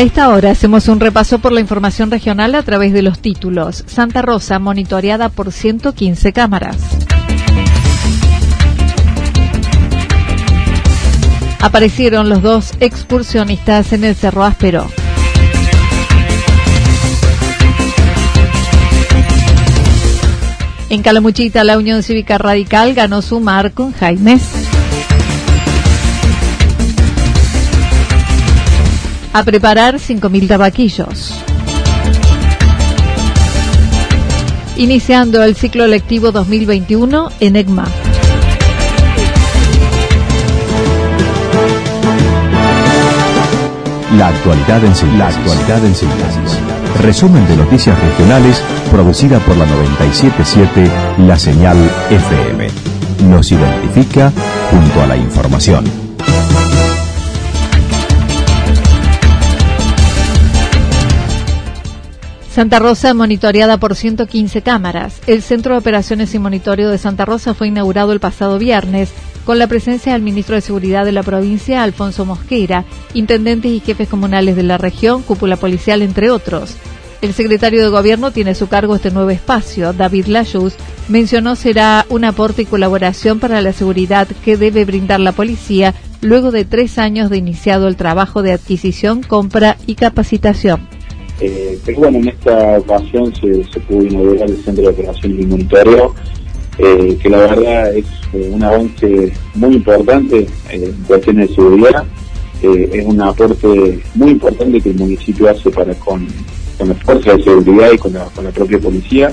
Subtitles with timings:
[0.00, 3.84] A esta hora hacemos un repaso por la información regional a través de los títulos.
[3.86, 6.78] Santa Rosa monitoreada por 115 cámaras.
[11.60, 14.86] Aparecieron los dos excursionistas en el Cerro Áspero.
[20.88, 24.59] En Calamuchita, la Unión Cívica Radical ganó su mar con Jaimes.
[29.32, 31.34] A preparar 5.000 tabaquillos.
[34.76, 37.86] Iniciando el ciclo lectivo 2021 en EGMA.
[44.16, 45.18] La actualidad en síntesis.
[45.18, 46.58] La actualidad en síntesis.
[47.00, 50.90] Resumen de noticias regionales producida por la 977
[51.26, 51.76] La Señal
[52.10, 52.68] FM.
[53.28, 54.32] Nos identifica
[54.70, 55.84] junto a la información.
[62.60, 65.22] Santa Rosa monitoreada por 115 cámaras.
[65.26, 69.08] El Centro de Operaciones y Monitoreo de Santa Rosa fue inaugurado el pasado viernes
[69.46, 72.84] con la presencia del ministro de Seguridad de la provincia, Alfonso Mosquera,
[73.14, 76.76] intendentes y jefes comunales de la región, cúpula policial, entre otros.
[77.22, 79.94] El secretario de Gobierno tiene a su cargo este nuevo espacio.
[79.94, 80.74] David Lajus
[81.08, 86.50] mencionó será un aporte y colaboración para la seguridad que debe brindar la policía luego
[86.50, 90.99] de tres años de iniciado el trabajo de adquisición, compra y capacitación.
[91.40, 96.14] Eh, pero bueno, en esta ocasión se, pudo inaugurar el Centro de Operaciones y Monitoreo,
[96.76, 102.04] eh, que la verdad es eh, un avance muy importante en cuestiones de seguridad.
[102.62, 106.26] es un aporte muy importante que el municipio hace para con,
[106.78, 109.32] con las fuerzas de seguridad y con la, propia policía.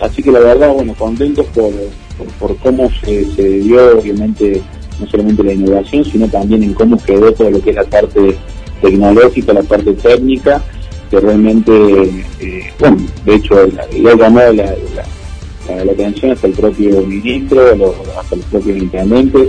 [0.00, 1.72] así que la verdad, bueno, contentos por,
[2.38, 4.62] por, cómo se, se, dio, obviamente,
[5.00, 8.36] no solamente la inauguración, sino también en cómo quedó todo lo que es la parte
[8.80, 10.62] tecnológica, la parte técnica,
[11.10, 11.72] que realmente,
[12.40, 12.72] eh,
[13.24, 13.54] de hecho,
[13.92, 14.74] le ha llamado la,
[15.90, 19.48] atención hasta el propio ministro, hasta los propios intendentes.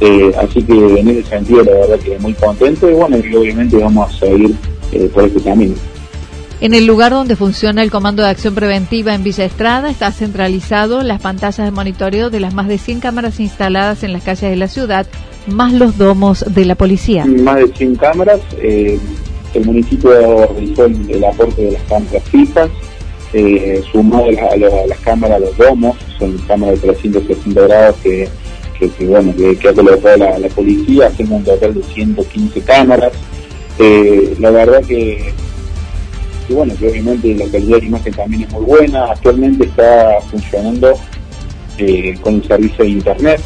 [0.00, 3.76] Eh, así que en ese sentido, la verdad que muy contento y bueno, y obviamente
[3.76, 4.54] vamos a seguir
[4.92, 5.74] eh, por este camino.
[6.60, 11.02] En el lugar donde funciona el Comando de Acción Preventiva en Villa Estrada está centralizado
[11.02, 14.56] las pantallas de monitoreo de las más de 100 cámaras instaladas en las calles de
[14.56, 15.06] la ciudad,
[15.46, 17.24] más los domos de la policía.
[17.24, 18.40] Más de 100 cámaras.
[18.58, 18.98] Eh,
[19.54, 20.10] el municipio
[20.52, 22.68] realizó el, aporte de las cámaras fijas,
[23.32, 28.28] eh, sumado a, las cámaras, los domos, son cámaras de 360 grados que,
[29.06, 33.12] bueno, que, ha colocado la, la policía, hacemos un total de 115 cámaras.
[33.78, 35.32] Eh, la verdad que
[36.50, 39.04] y bueno, que obviamente la calidad de imagen también es muy buena.
[39.04, 40.92] Actualmente está funcionando
[41.78, 43.40] eh, con el servicio de Internet.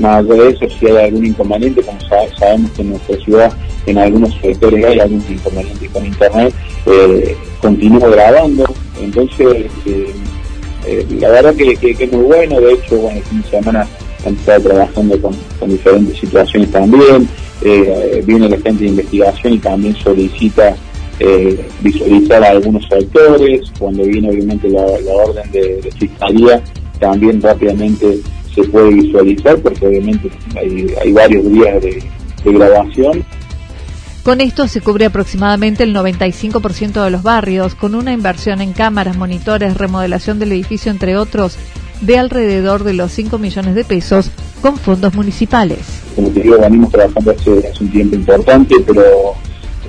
[0.00, 3.52] Más allá de eso, si hay algún inconveniente, como sabemos que en nuestra ciudad
[3.86, 6.54] en algunos sectores hay algún inconveniente con Internet,
[6.86, 8.64] eh, grabando.
[9.00, 12.60] Entonces, eh, la verdad que, es muy bueno.
[12.60, 13.86] De hecho, bueno, el fin de semana
[14.26, 15.36] han estado trabajando con,
[15.68, 17.28] diferentes situaciones también.
[18.24, 20.74] viene la gente de investigación y también solicita
[21.22, 26.62] eh, visualizar a algunos sectores, cuando viene obviamente la, orden de, fiscalía,
[26.98, 28.20] también rápidamente
[28.54, 32.02] se puede visualizar porque obviamente hay, varios días de,
[32.44, 33.22] grabación.
[34.22, 39.18] Con esto se cubre aproximadamente el 95% de los barrios, con una inversión en cámaras,
[39.18, 41.58] monitores, remodelación del edificio, entre otros,
[42.00, 44.30] de alrededor de los 5 millones de pesos
[44.62, 45.80] con fondos municipales.
[46.16, 49.34] Como te digo, venimos trabajando hace, hace un tiempo importante, pero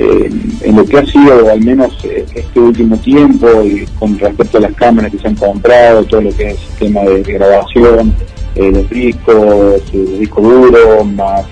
[0.04, 0.32] eh,
[0.62, 4.62] en lo que ha sido al menos eh, este último tiempo y con respecto a
[4.62, 8.12] las cámaras que se han comprado, todo lo que es el sistema de, grabación,
[8.56, 11.46] eh, los discos, el disco duro, más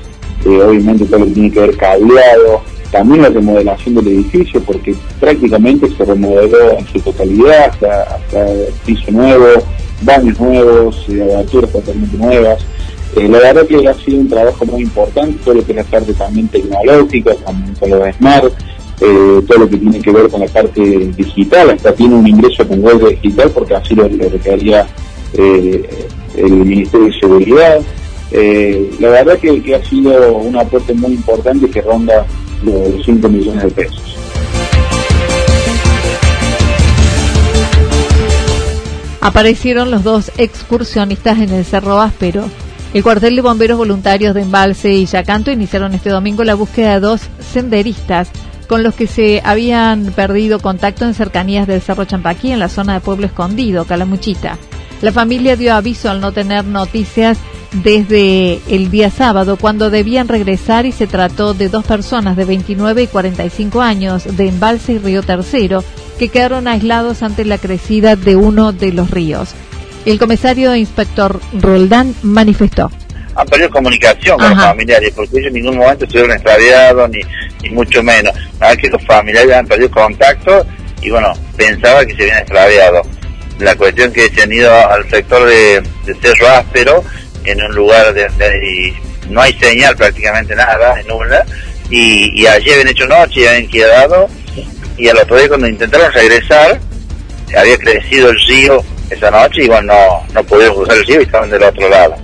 [0.46, 2.62] obviamente todo lo que tiene que ver cableado,
[2.92, 8.46] también la remodelación del edificio, porque prácticamente se remodeló en su totalidad, hasta, hasta
[8.84, 9.46] piso nuevo,
[10.02, 12.66] baños nuevos, aberturas totalmente nuevas.
[13.16, 15.84] Eh, la verdad que ha sido un trabajo muy importante, todo lo que es la
[15.84, 18.54] parte también tecnológica, con, con los smart,
[19.02, 22.68] eh, todo lo que tiene que ver con la parte digital, hasta tiene un ingreso
[22.68, 24.86] con web digital porque así lo, requería
[25.34, 26.08] eh,
[26.38, 27.80] el Ministerio de Seguridad.
[29.00, 32.26] la verdad que, que, ha sido un aporte muy importante que ronda
[32.64, 34.10] los 5 millones de pesos.
[39.22, 42.46] Aparecieron los dos excursionistas en el Cerro Áspero.
[42.94, 47.00] El cuartel de bomberos voluntarios de Embalse y Yacanto iniciaron este domingo la búsqueda de
[47.00, 48.32] dos senderistas
[48.68, 52.96] con los que se habían perdido contacto en cercanías del Cerro Champaquí en la zona
[52.96, 54.58] de Pueblo Escondido, Calamuchita.
[55.02, 57.38] La familia dio aviso al no tener noticias
[57.84, 63.04] desde el día sábado, cuando debían regresar y se trató de dos personas de 29
[63.04, 65.84] y 45 años de Embalse y Río Tercero,
[66.18, 69.54] que quedaron aislados ante la crecida de uno de los ríos.
[70.06, 72.92] El comisario inspector Roldán manifestó.
[73.36, 77.20] Han perdido comunicación con los familiares, porque ellos en ningún momento estuvieron extraviados, ni,
[77.64, 78.34] ni mucho menos.
[78.60, 80.66] Nada que los familiares han perdido contacto
[81.02, 83.02] y bueno, pensaba que se habían extraviado.
[83.60, 85.84] La cuestión que se han ido al sector de,
[86.22, 87.04] Cerro Áspero,
[87.46, 88.94] en un lugar donde
[89.30, 91.46] no hay señal prácticamente nada, en nula,
[91.90, 94.28] y, y allí habían hecho noche y habían quedado,
[94.98, 96.80] y al otro día cuando intentaron regresar,
[97.58, 101.24] había crecido el río esa noche y bueno, no, no pudieron cruzar el río y
[101.24, 102.16] estaban del otro lado.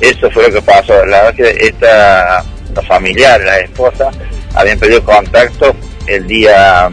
[0.00, 1.04] Eso fue lo que pasó.
[1.06, 2.44] La verdad que esta,
[2.74, 4.10] los familiares, la esposa,
[4.54, 5.74] habían perdido contacto
[6.06, 6.90] el día,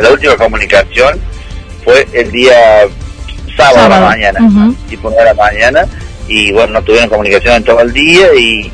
[0.00, 1.20] la última comunicación
[1.84, 2.82] fue el día
[3.56, 4.40] sábado, a la mañana,
[4.88, 5.86] tipo de la mañana,
[6.28, 8.70] y bueno, no tuvieron comunicación en todo el día y,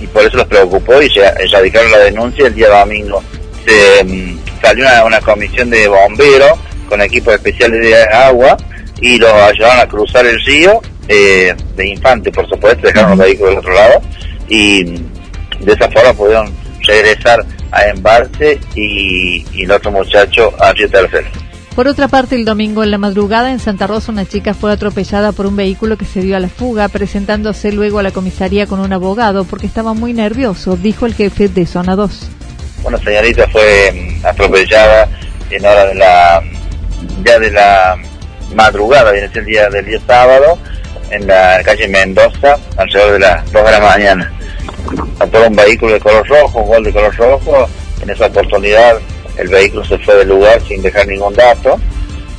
[0.00, 1.20] y por eso los preocupó y se
[1.52, 3.22] radicaron la denuncia el día domingo.
[3.66, 6.58] Se mm, salió una, una comisión de bomberos
[6.88, 8.56] con equipos especiales de agua
[9.00, 13.50] y los ayudaron a cruzar el río eh, de infante, por supuesto, dejaron los vehículos
[13.50, 14.00] del otro lado
[14.48, 16.52] y de esa forma pudieron
[16.82, 21.28] regresar a Embarce y, y el otro muchacho a Río Tercero.
[21.74, 25.32] Por otra parte, el domingo en la madrugada en Santa Rosa una chica fue atropellada
[25.32, 28.80] por un vehículo que se dio a la fuga, presentándose luego a la comisaría con
[28.80, 32.28] un abogado porque estaba muy nervioso, dijo el jefe de Zona 2.
[32.84, 35.08] Una señorita fue mm, atropellada
[35.50, 36.42] en hora de la
[37.24, 37.96] ya de la
[38.54, 40.58] madrugada, viene el día del día sábado,
[41.10, 44.32] en la calle Mendoza, alrededor de las 2 de la mañana.
[45.18, 47.68] Por un vehículo de color rojo, un gol de color rojo,
[48.02, 48.96] en esa oportunidad
[49.36, 51.78] el vehículo se fue del lugar sin dejar ningún dato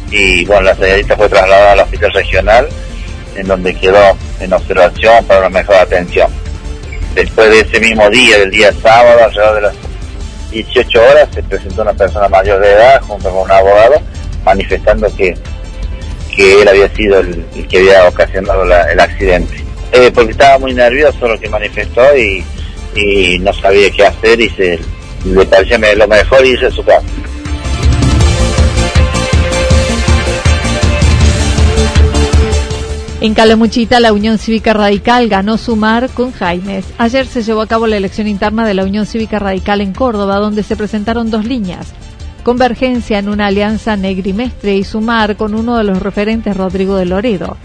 [0.10, 2.68] y bueno, la señorita fue trasladada al hospital regional
[3.36, 6.30] en donde quedó en observación para una mejor atención.
[7.16, 9.76] Después de ese mismo día, del día sábado, alrededor de las
[10.52, 14.02] 18 horas, se presentó una persona mayor de edad junto con un abogado
[14.44, 15.34] manifestando que
[16.36, 19.64] que él había sido el, que había ocasionado el accidente.
[19.92, 22.44] Eh, porque estaba muy nervioso lo que manifestó y,
[23.40, 24.80] no sabía qué hacer y se
[25.26, 27.06] le parecía lo mejor irse a su casa.
[33.22, 36.86] En Calamuchita, la Unión Cívica Radical ganó Sumar con Jaimes.
[36.98, 40.38] Ayer se llevó a cabo la elección interna de la Unión Cívica Radical en Córdoba,
[40.38, 41.94] donde se presentaron dos líneas.
[42.44, 47.58] Convergencia en una alianza negrimestre y sumar con uno de los referentes Rodrigo de Loredo.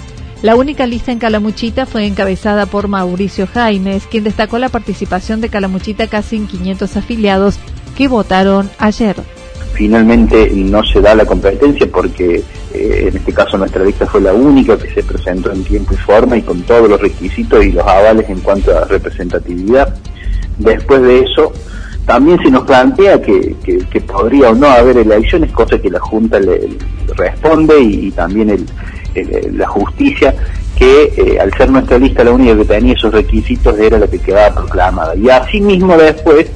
[0.43, 5.49] La única lista en Calamuchita fue encabezada por Mauricio Jaimes, quien destacó la participación de
[5.49, 7.59] Calamuchita casi en 500 afiliados
[7.97, 9.17] que votaron ayer.
[9.73, 14.35] Finalmente no se da la competencia porque eh, en este caso nuestra lista fue la
[14.35, 17.87] única que se presentó en tiempo y forma y con todos los requisitos y los
[17.87, 19.97] avales en cuanto a representatividad.
[20.59, 21.53] Después de eso,
[22.07, 23.57] también se nos plantea que,
[24.07, 26.69] podría o no haber elecciones, cosa que la Junta le,
[27.17, 28.65] responde y, también
[29.53, 30.35] la justicia,
[30.77, 34.19] que eh, al ser nuestra lista la única que tenía esos requisitos era la que
[34.19, 35.17] quedaba proclamada.
[35.17, 36.47] Y así mismo después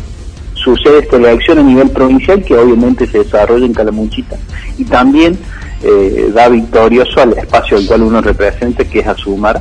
[0.54, 4.36] sucede esta elección a nivel provincial que obviamente se desarrolla en Calamuchita
[4.78, 5.38] y también
[5.82, 9.60] eh, da victorioso al espacio al cual uno representa, que es Asumar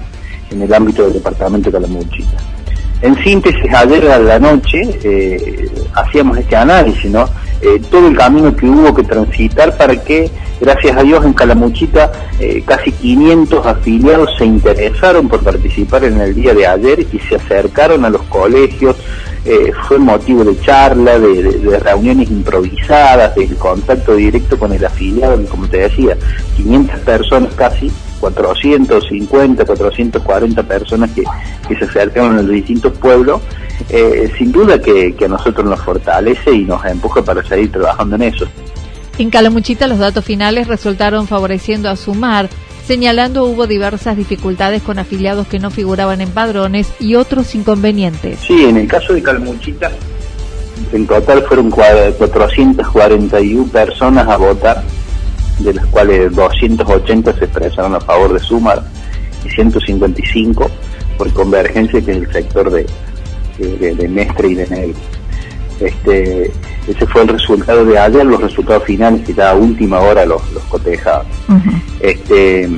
[0.51, 2.37] en el ámbito del departamento de Calamuchita.
[3.01, 7.29] En síntesis, ayer a la noche eh, hacíamos este análisis, ¿no?
[7.61, 10.29] Eh, todo el camino que hubo que transitar para que,
[10.59, 16.35] gracias a Dios, en Calamuchita eh, casi 500 afiliados se interesaron por participar en el
[16.35, 18.97] día de ayer y se acercaron a los colegios.
[19.87, 25.77] fue motivo de charla, de, reuniones improvisadas, del contacto directo con el afiliado, como te
[25.77, 26.17] decía,
[26.57, 31.23] 500 personas casi 450, 440 personas que,
[31.75, 33.41] se acercaron a los distintos pueblos,
[33.89, 38.23] eh, sin duda que, a nosotros nos fortalece y nos empuja para seguir trabajando en
[38.23, 38.47] eso.
[39.17, 42.49] En Calamuchita los datos finales resultaron favoreciendo a Sumar,
[42.85, 48.39] señalando hubo diversas dificultades con afiliados que no figuraban en padrones y otros inconvenientes.
[48.39, 49.91] Sí, en el caso de Calamuchita,
[50.93, 54.83] en total fueron 441 personas a votar
[55.59, 58.83] de las cuales 280 se expresaron a favor de Sumar
[59.45, 60.69] y 155
[61.17, 62.85] por convergencia, que es el sector de,
[63.57, 64.99] de, Mestre y de Negro.
[65.79, 66.51] Este,
[66.87, 70.41] ese fue el resultado de ayer, los resultados finales que ya a última hora los,
[70.51, 71.25] los cotejaban.
[71.99, 72.69] este,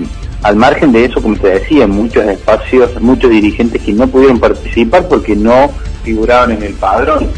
[0.43, 5.07] al margen de eso, como te decía, muchos espacios, muchos dirigentes que no pudieron participar
[5.07, 5.69] porque no
[6.03, 7.29] figuraban en el padrón,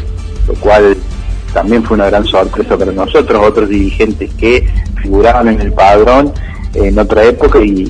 [0.48, 0.96] lo cual
[1.54, 4.68] también fue una gran sorpresa para nosotros, otros dirigentes que
[5.00, 6.32] figuraban en el padrón
[6.74, 7.84] en otra época y,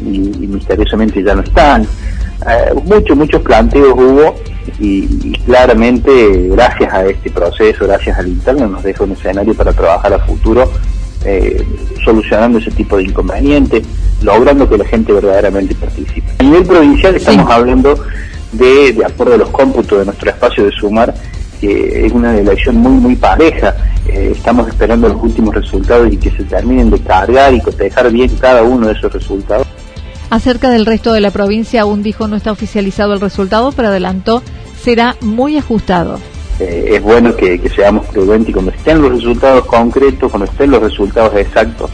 [0.47, 1.83] misteriosamente ya no están.
[1.83, 4.35] Eh, muchos, muchos planteos hubo
[4.78, 10.12] y, claramente gracias a este proceso, gracias al interno, nos deja un escenario para trabajar
[10.12, 10.71] a futuro
[11.25, 11.64] eh,
[12.04, 13.83] solucionando ese tipo de inconvenientes,
[14.21, 16.26] logrando que la gente verdaderamente participe.
[16.38, 17.99] A nivel provincial estamos hablando
[18.52, 21.14] de, de acuerdo a los cómputos de nuestro espacio de sumar,
[21.64, 23.75] que es una elección muy, muy pareja.
[24.06, 28.30] Eh, estamos esperando los últimos resultados y que se terminen de cargar y cotejar bien
[28.38, 29.66] cada uno de esos resultados.
[30.30, 34.42] Acerca del resto de la provincia, aún dijo no está oficializado el resultado, pero adelantó
[34.83, 36.18] será muy ajustado.
[36.61, 40.83] Eh, es bueno que, seamos prudentes y cuando estén los resultados concretos, cuando estén los
[40.83, 41.90] resultados exactos,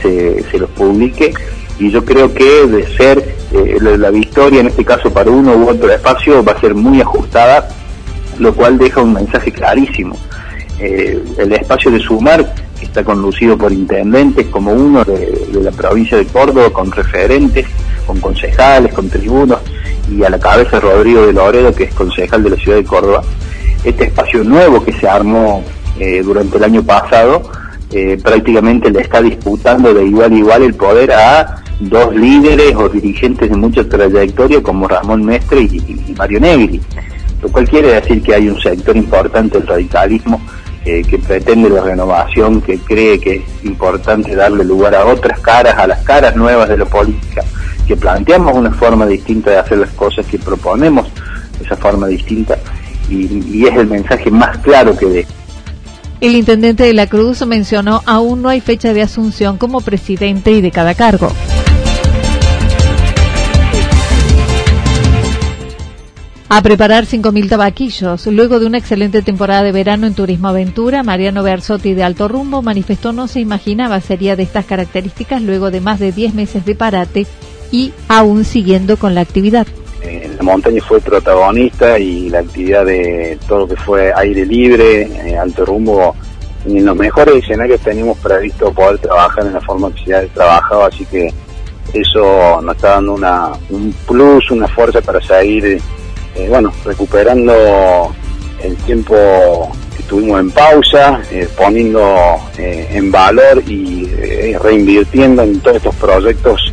[0.00, 1.34] se, los publique.
[1.78, 5.68] Y yo creo que de ser eh, la victoria, en este caso para uno u
[5.68, 7.68] otro espacio, va a ser muy ajustada
[8.38, 10.16] lo cual deja un mensaje clarísimo.
[10.78, 16.16] Eh, el espacio de Sumar, que está conducido por intendentes como uno de, la provincia
[16.16, 17.66] de Córdoba, con referentes,
[18.06, 19.60] con concejales, con tribunos,
[20.10, 23.22] y a la cabeza Rodrigo de Loredo, que es concejal de la ciudad de Córdoba.
[23.84, 25.62] Este espacio nuevo que se armó
[26.00, 27.42] eh, durante el año pasado,
[27.92, 32.88] eh, prácticamente le está disputando de igual a igual el poder a dos líderes o
[32.88, 36.80] dirigentes de mucha trayectoria como Ramón Mestre y Mario Negri
[37.42, 40.40] lo cual quiere decir que hay un sector importante del radicalismo
[40.84, 45.86] que pretende la renovación, que cree que es importante darle lugar a otras caras, a
[45.86, 47.44] las caras nuevas de la política,
[47.86, 51.06] que planteamos una forma distinta de hacer las cosas, que proponemos
[51.64, 52.58] esa forma distinta
[53.08, 55.26] y, y es el mensaje más claro que de.
[56.20, 60.60] El intendente de la Cruz mencionó aún no hay fecha de asunción como presidente y
[60.60, 61.32] de cada cargo.
[66.54, 68.26] A preparar 5.000 tabaquillos.
[68.26, 72.60] Luego de una excelente temporada de verano en Turismo Aventura, Mariano Berzotti de Alto Rumbo
[72.60, 76.74] manifestó no se imaginaba sería de estas características luego de más de 10 meses de
[76.74, 77.26] parate
[77.70, 79.66] y aún siguiendo con la actividad.
[80.02, 85.04] Eh, la montaña fue protagonista y la actividad de todo lo que fue aire libre,
[85.04, 86.14] eh, Alto Rumbo,
[86.66, 90.84] en los mejores escenarios teníamos previsto poder trabajar en la forma que se ha trabajado,
[90.84, 91.32] así que
[91.94, 95.80] eso nos está dando una, un plus, una fuerza para seguir
[96.34, 98.14] eh, bueno, recuperando
[98.62, 99.14] el tiempo
[99.96, 102.00] que tuvimos en pausa, eh, poniendo
[102.56, 106.72] eh, en valor y reinvirtiendo en todos estos proyectos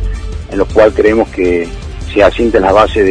[0.50, 1.68] en los cuales creemos que
[2.12, 3.04] se asienten las bases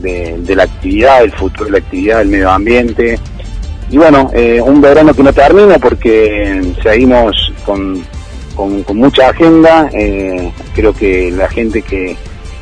[0.00, 3.18] de, la actividad, el futuro de la actividad, del medio ambiente.
[3.90, 4.30] Y bueno,
[4.64, 8.04] un verano que no termina porque seguimos con
[8.94, 9.88] mucha agenda.
[10.74, 12.16] creo que la gente que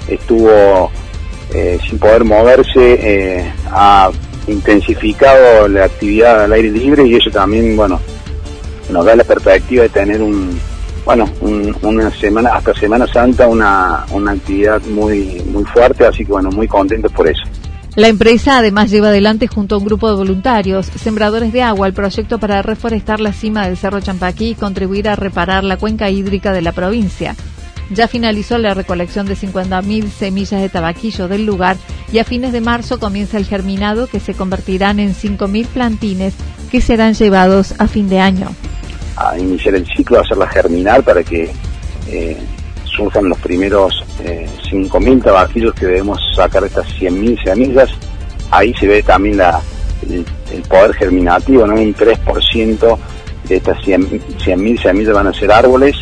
[0.09, 0.91] estuvo
[1.55, 4.11] eh, sin poder moverse, eh, ha
[4.47, 8.01] intensificado la actividad al aire libre y eso también, bueno,
[8.91, 10.59] nos da la perspectiva de tener un,
[11.05, 11.29] bueno,
[11.83, 16.69] una semana, hasta Semana Santa, una, una actividad muy, muy fuerte, así que bueno, muy
[16.69, 17.43] contentos por eso.
[17.95, 21.93] La empresa además lleva adelante junto a un grupo de voluntarios, sembradores de agua, el
[21.93, 26.53] proyecto para reforestar la cima del Cerro Champaquí y contribuir a reparar la cuenca hídrica
[26.53, 27.37] de la provincia
[27.91, 31.77] ya finalizó la recolección de 50.000 semillas de tabaquillo del lugar
[32.13, 36.35] y a fines de marzo comienza el germinado que se convertirán en 5.000 plantines
[36.71, 38.49] que serán llevados a fin de año.
[39.17, 41.53] A iniciar el ciclo, a hacerla germinar para que
[42.09, 42.39] eh,
[42.85, 47.91] surjan los primeros eh, 5.000 tabaquillos que debemos sacar de estas 100.000 semillas
[48.53, 49.41] ahí se ve también
[50.09, 50.25] el,
[50.69, 51.75] poder germinativo, ¿no?
[51.75, 52.99] Un 3%
[53.49, 55.97] de estas 100.000 semillas van a ser árboles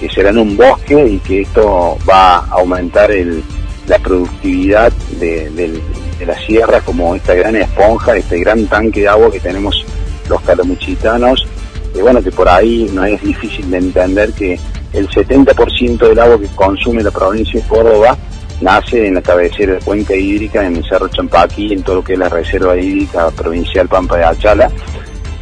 [0.00, 3.44] que serán un bosque y que esto va a aumentar el,
[3.86, 5.80] la productividad de,
[6.26, 9.84] la sierra como esta gran esponja, este gran tanque de agua que tenemos
[10.28, 11.46] los calamuchitanos.
[11.94, 14.58] Y bueno, que por ahí no es difícil de entender que
[14.92, 18.16] el 70% del agua que consume la provincia de Córdoba
[18.60, 22.12] nace en la cabecera de cuenca hídrica, en el Cerro Champaquí, en todo lo que
[22.12, 24.70] es la reserva hídrica provincial Pampa de Achala.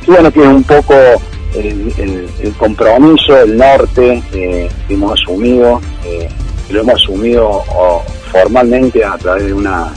[0.06, 0.94] Y bueno, que es un poco
[1.58, 5.80] el, compromiso del norte eh, que hemos asumido,
[6.70, 7.62] lo hemos asumido
[8.30, 9.92] formalmente a través de unas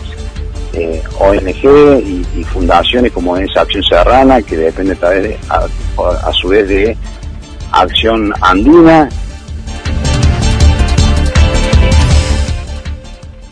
[0.74, 2.02] eh, ONG
[2.36, 4.98] y, fundaciones como es Acción Serrana, que depende
[5.50, 5.68] a,
[6.28, 6.98] a su vez de
[7.72, 9.10] Acción Andina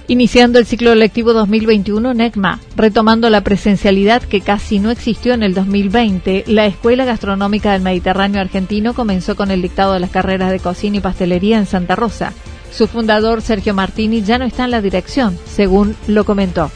[0.09, 5.53] Iniciando el ciclo lectivo 2021, NECMA, retomando la presencialidad que casi no existió en el
[5.53, 10.59] 2020, la Escuela Gastronómica del Mediterráneo Argentino comenzó con el dictado de las carreras de
[10.59, 12.33] cocina y pastelería en Santa Rosa.
[12.71, 16.71] Su fundador, Sergio Martini, ya no está en la dirección, según lo comentó.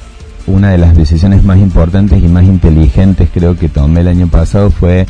[0.46, 4.70] Una de las decisiones más importantes y más inteligentes creo que tomé el año pasado
[4.70, 5.08] fue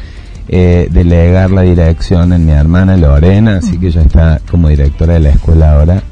[0.48, 5.20] eh, delegar la dirección en mi hermana Lorena, así que ella está como directora de
[5.20, 6.04] la escuela ahora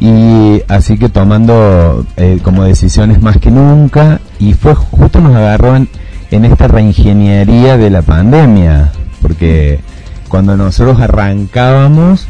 [0.00, 5.76] y así que tomando eh, como decisiones más que nunca y fue justo nos agarró
[5.76, 5.88] en,
[6.30, 8.90] esta reingeniería de la pandemia
[9.22, 9.80] porque
[10.28, 12.26] cuando nosotros arrancábamos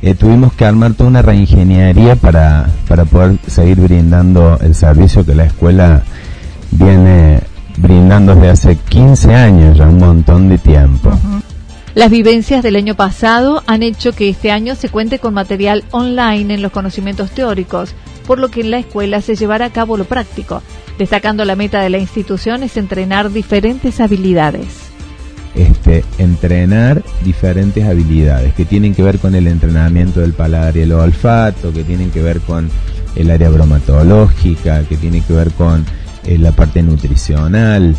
[0.00, 5.34] eh, tuvimos que armar toda una reingeniería para, para poder seguir brindando el servicio que
[5.34, 6.02] la escuela
[6.72, 7.40] viene
[7.76, 11.10] brindando desde hace 15 años, ya un montón de tiempo.
[11.94, 16.54] Las vivencias del año pasado han hecho que este año se cuente con material online
[16.54, 17.94] en los conocimientos teóricos,
[18.26, 20.62] por lo que en la escuela se llevará a cabo lo práctico,
[20.98, 24.90] destacando la meta de la institución es entrenar diferentes habilidades.
[25.54, 30.92] Este, entrenar diferentes habilidades que tienen que ver con el entrenamiento del paladar y el
[30.92, 32.70] olfato, que tienen que ver con
[33.16, 35.84] el área bromatológica, que tiene que ver con
[36.24, 37.94] eh, la parte nutricional,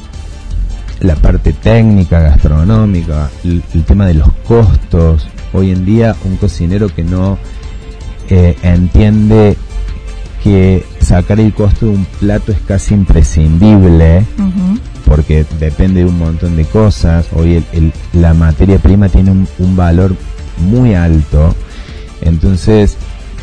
[1.04, 5.28] la parte técnica, gastronómica, el, tema de los costos.
[5.52, 7.38] Hoy en día un cocinero que no
[8.30, 9.56] eh, entiende
[10.44, 14.26] que sacar el costo de un plato es casi imprescindible
[15.06, 17.28] porque depende de un montón de cosas.
[17.34, 17.64] Hoy
[18.14, 20.16] la materia prima tiene un, valor
[20.58, 21.54] muy alto.
[22.22, 22.98] Entonces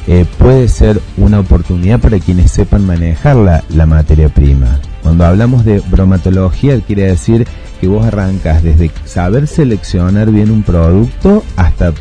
[0.07, 4.81] eh, puede ser una oportunidad para quienes sepan manejar la, la materia prima.
[5.03, 7.47] Cuando hablamos de bromatología, quiere decir
[7.81, 11.93] que vos arrancas desde saber seleccionar bien un producto hasta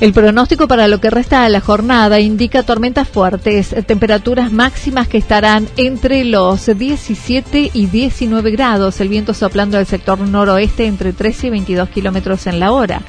[0.00, 5.18] El pronóstico para lo que resta de la jornada indica tormentas fuertes, temperaturas máximas que
[5.18, 11.48] estarán entre los 17 y 19 grados, el viento soplando del sector noroeste entre 13
[11.48, 13.02] y 22 kilómetros en la hora.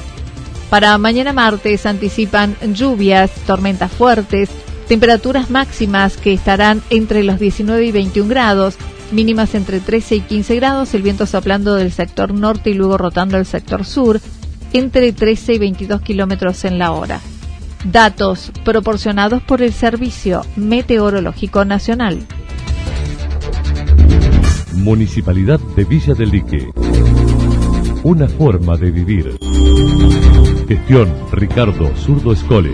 [0.70, 4.50] Para mañana martes anticipan lluvias, tormentas fuertes,
[4.92, 8.76] Temperaturas máximas que estarán entre los 19 y 21 grados,
[9.14, 13.38] mínimas entre 13 y 15 grados, el viento soplando del sector norte y luego rotando
[13.38, 14.20] al sector sur,
[14.74, 17.22] entre 13 y 22 kilómetros en la hora.
[17.86, 22.28] Datos proporcionados por el Servicio Meteorológico Nacional.
[24.74, 26.70] Municipalidad de Villa del Lique.
[28.04, 29.38] Una forma de vivir.
[30.68, 32.74] Gestión Ricardo Zurdo Escole.